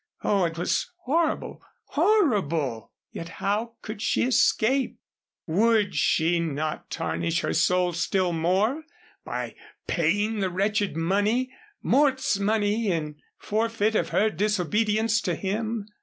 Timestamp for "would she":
5.45-6.39